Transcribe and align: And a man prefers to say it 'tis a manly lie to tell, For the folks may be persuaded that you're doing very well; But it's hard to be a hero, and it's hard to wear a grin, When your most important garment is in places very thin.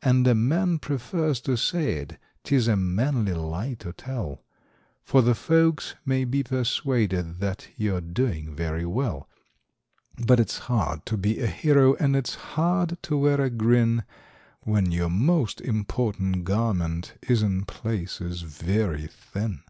And 0.00 0.26
a 0.26 0.34
man 0.34 0.78
prefers 0.78 1.42
to 1.42 1.54
say 1.58 1.96
it 1.96 2.16
'tis 2.42 2.68
a 2.68 2.74
manly 2.74 3.34
lie 3.34 3.74
to 3.80 3.92
tell, 3.92 4.42
For 5.04 5.20
the 5.20 5.34
folks 5.34 5.94
may 6.06 6.24
be 6.24 6.42
persuaded 6.42 7.38
that 7.40 7.68
you're 7.76 8.00
doing 8.00 8.54
very 8.56 8.86
well; 8.86 9.28
But 10.16 10.40
it's 10.40 10.56
hard 10.72 11.04
to 11.04 11.18
be 11.18 11.40
a 11.40 11.46
hero, 11.46 11.92
and 11.96 12.16
it's 12.16 12.34
hard 12.56 12.96
to 13.02 13.18
wear 13.18 13.42
a 13.42 13.50
grin, 13.50 14.04
When 14.62 14.90
your 14.90 15.10
most 15.10 15.60
important 15.60 16.44
garment 16.44 17.18
is 17.28 17.42
in 17.42 17.66
places 17.66 18.40
very 18.40 19.06
thin. 19.06 19.60